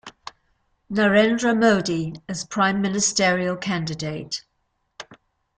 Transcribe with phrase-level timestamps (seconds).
[0.91, 4.43] Narendra Modi as Prime Ministerial Candidate.